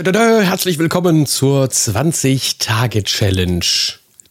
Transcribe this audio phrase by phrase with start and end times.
[0.00, 3.64] Herzlich willkommen zur 20-Tage-Challenge.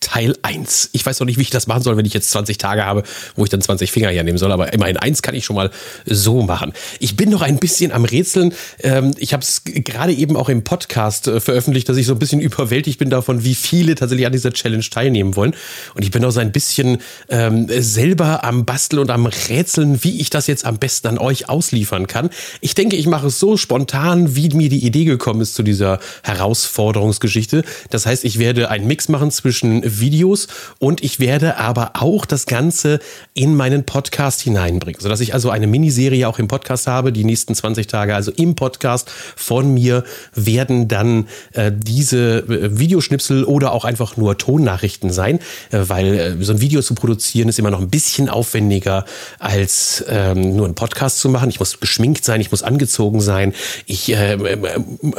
[0.00, 0.90] Teil 1.
[0.92, 3.02] Ich weiß noch nicht, wie ich das machen soll, wenn ich jetzt 20 Tage habe,
[3.34, 5.70] wo ich dann 20 Finger hernehmen soll, aber immerhin eins kann ich schon mal
[6.06, 6.72] so machen.
[7.00, 8.54] Ich bin noch ein bisschen am Rätseln.
[8.82, 12.18] Ähm, ich habe es gerade eben auch im Podcast äh, veröffentlicht, dass ich so ein
[12.18, 15.54] bisschen überwältigt bin davon, wie viele tatsächlich an dieser Challenge teilnehmen wollen.
[15.94, 20.20] Und ich bin auch so ein bisschen ähm, selber am Basteln und am Rätseln, wie
[20.20, 22.30] ich das jetzt am besten an euch ausliefern kann.
[22.60, 25.98] Ich denke, ich mache es so spontan, wie mir die Idee gekommen ist zu dieser
[26.22, 27.64] Herausforderungsgeschichte.
[27.90, 32.46] Das heißt, ich werde einen Mix machen zwischen Videos und ich werde aber auch das
[32.46, 33.00] Ganze
[33.34, 37.54] in meinen Podcast hineinbringen, sodass ich also eine Miniserie auch im Podcast habe, die nächsten
[37.54, 43.84] 20 Tage, also im Podcast von mir werden dann äh, diese äh, Videoschnipsel oder auch
[43.84, 45.38] einfach nur Tonnachrichten sein,
[45.70, 49.04] äh, weil äh, so ein Video zu produzieren ist immer noch ein bisschen aufwendiger
[49.38, 51.50] als ähm, nur einen Podcast zu machen.
[51.50, 53.54] Ich muss geschminkt sein, ich muss angezogen sein,
[53.86, 54.36] ich äh,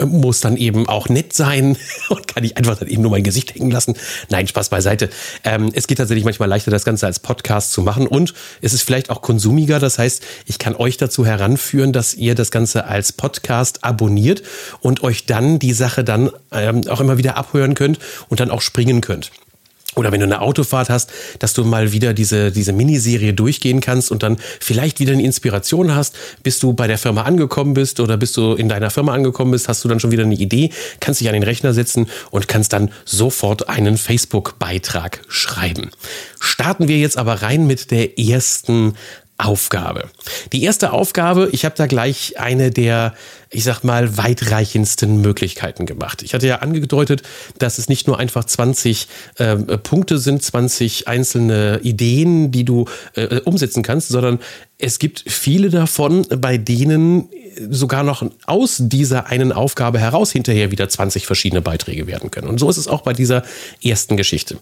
[0.06, 1.78] muss dann eben auch nett sein
[2.10, 3.96] und kann nicht einfach dann eben nur mein Gesicht hängen lassen.
[4.30, 5.10] Nein, Spaß Spaß beiseite.
[5.44, 8.84] Ähm, es geht tatsächlich manchmal leichter, das Ganze als Podcast zu machen und es ist
[8.84, 9.80] vielleicht auch konsumiger.
[9.80, 14.44] Das heißt, ich kann euch dazu heranführen, dass ihr das Ganze als Podcast abonniert
[14.82, 18.62] und euch dann die Sache dann ähm, auch immer wieder abhören könnt und dann auch
[18.62, 19.32] springen könnt.
[20.00, 24.12] Oder wenn du eine Autofahrt hast, dass du mal wieder diese, diese Miniserie durchgehen kannst
[24.12, 28.16] und dann vielleicht wieder eine Inspiration hast, bis du bei der Firma angekommen bist oder
[28.16, 30.70] bis du in deiner Firma angekommen bist, hast du dann schon wieder eine Idee,
[31.02, 35.90] kannst dich an den Rechner setzen und kannst dann sofort einen Facebook-Beitrag schreiben.
[36.40, 38.94] Starten wir jetzt aber rein mit der ersten
[39.40, 40.10] Aufgabe.
[40.52, 43.14] Die erste Aufgabe, ich habe da gleich eine der,
[43.50, 46.22] ich sag mal, weitreichendsten Möglichkeiten gemacht.
[46.24, 47.24] Ich hatte ja angedeutet,
[47.58, 53.40] dass es nicht nur einfach 20 äh, Punkte sind, 20 einzelne Ideen, die du äh,
[53.42, 54.40] umsetzen kannst, sondern
[54.78, 57.30] es gibt viele davon, bei denen
[57.70, 62.48] sogar noch aus dieser einen Aufgabe heraus hinterher wieder 20 verschiedene Beiträge werden können.
[62.48, 63.44] Und so ist es auch bei dieser
[63.84, 64.58] ersten Geschichte.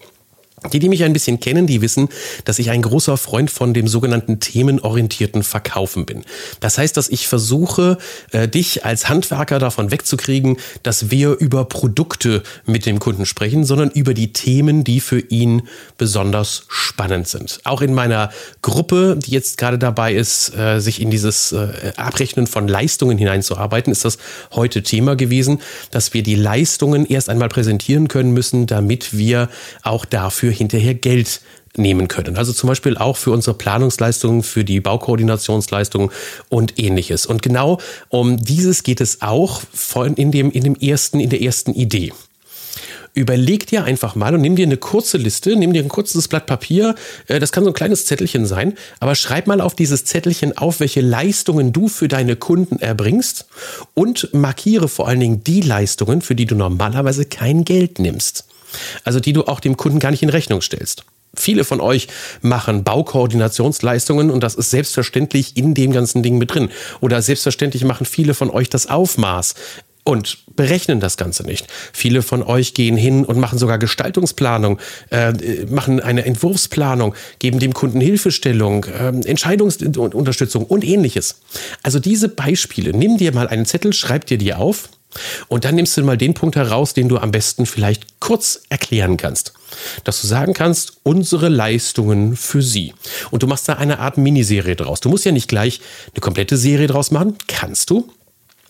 [0.74, 2.10] Die, die mich ein bisschen kennen, die wissen,
[2.44, 6.24] dass ich ein großer Freund von dem sogenannten themenorientierten Verkaufen bin.
[6.62, 8.00] Das heißt, dass ich versuche,
[8.32, 13.92] äh, dich als Handwerker davon wegzukriegen, dass wir über Produkte mit dem Kunden sprechen, sondern
[13.92, 15.62] über die Themen, die für ihn
[16.00, 17.60] besonders spannend sind.
[17.64, 18.32] Auch in meiner
[18.64, 23.92] Gruppe, die jetzt gerade dabei ist, äh, sich in dieses äh, Abrechnen von Leistungen hineinzuarbeiten,
[23.92, 24.18] ist das
[24.54, 25.62] heute Thema gewesen,
[25.92, 29.50] dass wir die Leistungen erst einmal präsentieren können müssen, damit wir
[29.84, 31.42] auch dafür dafür hinterher Geld
[31.76, 32.38] nehmen können.
[32.38, 36.10] Also zum Beispiel auch für unsere Planungsleistungen, für die Baukoordinationsleistungen
[36.50, 37.26] und ähnliches.
[37.26, 39.62] Und genau um dieses geht es auch
[40.16, 42.14] in dem, in dem ersten, in der ersten Idee.
[43.14, 46.46] Überleg dir einfach mal und nimm dir eine kurze Liste, nimm dir ein kurzes Blatt
[46.46, 46.94] Papier,
[47.28, 50.80] äh, das kann so ein kleines Zettelchen sein, aber schreib mal auf dieses Zettelchen auf,
[50.80, 53.48] welche Leistungen du für deine Kunden erbringst
[53.96, 58.46] und markiere vor allen Dingen die Leistungen, für die du normalerweise kein Geld nimmst.
[59.04, 61.04] Also die du auch dem Kunden gar nicht in Rechnung stellst.
[61.36, 62.08] Viele von euch
[62.42, 66.70] machen Baukoordinationsleistungen und das ist selbstverständlich in dem ganzen Ding mit drin.
[67.00, 69.54] Oder selbstverständlich machen viele von euch das Aufmaß
[70.08, 71.68] und berechnen das Ganze nicht.
[71.92, 74.80] Viele von euch gehen hin und machen sogar Gestaltungsplanung,
[75.10, 75.34] äh,
[75.66, 81.42] machen eine Entwurfsplanung, geben dem Kunden Hilfestellung, äh, Entscheidungsunterstützung und ähnliches.
[81.84, 84.90] Also diese Beispiele, nimm dir mal einen Zettel, schreib dir die auf
[85.48, 89.18] und dann nimmst du mal den Punkt heraus, den du am besten vielleicht kurz erklären
[89.18, 89.54] kannst.
[90.04, 92.94] Dass du sagen kannst, unsere Leistungen für sie.
[93.32, 95.02] Und du machst da eine Art Miniserie draus.
[95.02, 95.82] Du musst ja nicht gleich
[96.14, 97.38] eine komplette Serie draus machen.
[97.48, 98.10] Kannst du.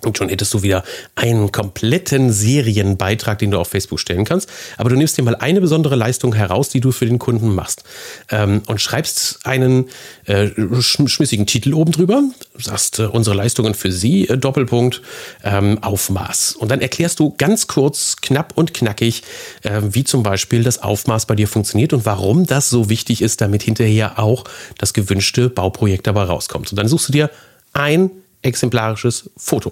[0.04, 0.84] Und schon hättest du wieder
[1.16, 4.48] einen kompletten Serienbeitrag, den du auf Facebook stellen kannst.
[4.78, 7.84] Aber du nimmst dir mal eine besondere Leistung heraus, die du für den Kunden machst.
[8.30, 9.90] Ähm, und schreibst einen
[10.26, 10.50] äh,
[10.82, 12.22] schmissigen Titel oben drüber.
[12.60, 15.02] Sagst äh, unsere Leistungen für Sie, äh, Doppelpunkt,
[15.44, 16.56] ähm, Aufmaß.
[16.56, 19.24] Und dann erklärst du ganz kurz, knapp und knackig,
[19.64, 23.42] äh, wie zum Beispiel das Aufmaß bei dir funktioniert und warum das so wichtig ist,
[23.42, 24.44] damit hinterher auch
[24.78, 26.72] das gewünschte Bauprojekt dabei rauskommt.
[26.72, 27.32] Und dann suchst du dir
[27.74, 28.12] ein
[28.44, 29.72] exemplarisches Foto.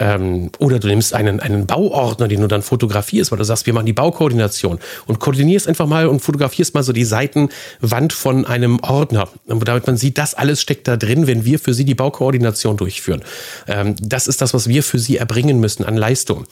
[0.00, 3.74] Ähm, oder du nimmst einen, einen Bauordner, den du dann fotografierst, weil du sagst, wir
[3.74, 8.80] machen die Baukoordination und koordinierst einfach mal und fotografierst mal so die Seitenwand von einem
[8.80, 12.78] Ordner, damit man sieht, das alles steckt da drin, wenn wir für sie die Baukoordination
[12.78, 13.22] durchführen.
[13.68, 16.46] Ähm, das ist das, was wir für sie erbringen müssen an Leistung.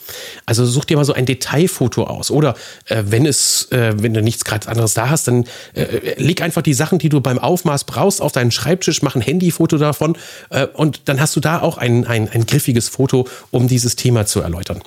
[0.45, 2.55] Also such dir mal so ein Detailfoto aus oder
[2.85, 6.63] äh, wenn es, äh, wenn du nichts gerade anderes da hast, dann äh, leg einfach
[6.63, 10.19] die Sachen, die du beim Aufmaß brauchst, auf deinen Schreibtisch, mach ein Handyfoto davon
[10.51, 14.27] äh, und dann hast du da auch ein, ein, ein griffiges Foto um dieses Thema
[14.27, 14.83] zu erläutern.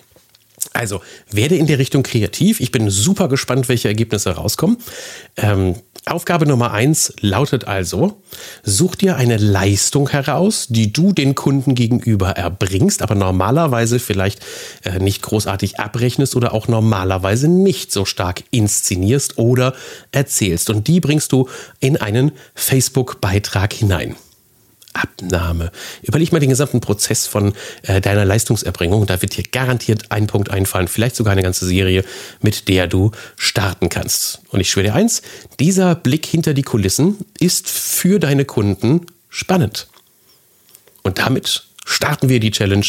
[0.74, 2.59] Also werde in der Richtung kreativ.
[2.59, 4.77] Ich bin super gespannt, welche Ergebnisse rauskommen.
[5.36, 5.75] Ähm,
[6.07, 8.24] Aufgabe Nummer eins lautet also,
[8.63, 14.39] such dir eine Leistung heraus, die du den Kunden gegenüber erbringst, aber normalerweise vielleicht
[14.83, 19.75] äh, nicht großartig abrechnest oder auch normalerweise nicht so stark inszenierst oder
[20.12, 20.71] erzählst.
[20.71, 21.50] Und die bringst du
[21.80, 24.15] in einen Facebook-Beitrag hinein.
[24.94, 25.72] Abnahme.
[26.02, 27.54] Überleg mal den gesamten Prozess von
[27.84, 29.06] äh, deiner Leistungserbringung.
[29.06, 32.04] Da wird dir garantiert ein Punkt einfallen, vielleicht sogar eine ganze Serie,
[32.42, 34.42] mit der du starten kannst.
[34.50, 35.22] Und ich schwöre dir eins,
[35.60, 39.88] dieser Blick hinter die Kulissen ist für deine Kunden spannend.
[41.04, 42.86] Und damit starten wir die Challenge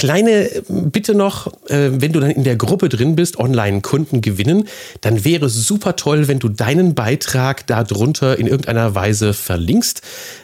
[0.00, 4.66] Kleine Bitte noch, äh, wenn du dann in der Gruppe drin bist, Online-Kunden gewinnen,
[5.02, 10.00] dann wäre super toll, wenn du deinen Beitrag darunter in irgendeiner Weise verlinkst.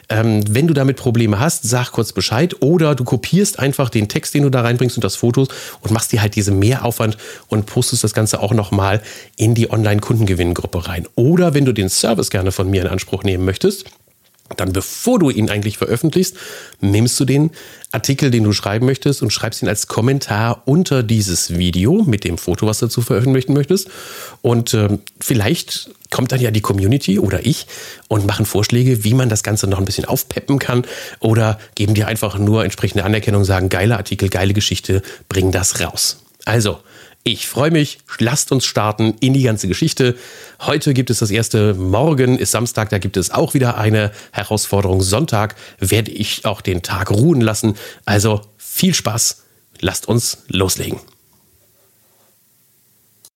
[0.09, 4.35] Ähm, wenn du damit Probleme hast, sag kurz Bescheid oder du kopierst einfach den Text,
[4.35, 5.47] den du da reinbringst und das Foto
[5.81, 7.17] und machst dir halt diese Mehraufwand
[7.47, 9.01] und postest das Ganze auch nochmal
[9.37, 11.07] in die Online-Kundengewinn-Gruppe rein.
[11.15, 13.85] Oder wenn du den Service gerne von mir in Anspruch nehmen möchtest,
[14.55, 16.37] dann bevor du ihn eigentlich veröffentlichst,
[16.79, 17.51] nimmst du den
[17.91, 22.37] Artikel, den du schreiben möchtest und schreibst ihn als Kommentar unter dieses Video mit dem
[22.37, 23.89] Foto, was du dazu veröffentlichen möchtest.
[24.41, 27.67] Und äh, vielleicht kommt dann ja die Community oder ich
[28.07, 30.85] und machen Vorschläge, wie man das Ganze noch ein bisschen aufpeppen kann
[31.19, 36.23] oder geben dir einfach nur entsprechende Anerkennung, sagen, geiler Artikel, geile Geschichte, bring das raus.
[36.45, 36.79] Also,
[37.27, 40.15] ich freue mich, lasst uns starten in die ganze Geschichte.
[40.61, 45.01] Heute gibt es das erste, morgen ist Samstag, da gibt es auch wieder eine Herausforderung.
[45.01, 47.75] Sonntag werde ich auch den Tag ruhen lassen.
[48.05, 49.43] Also viel Spaß,
[49.81, 50.99] lasst uns loslegen.